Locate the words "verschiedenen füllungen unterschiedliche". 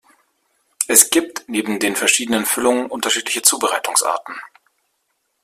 1.95-3.43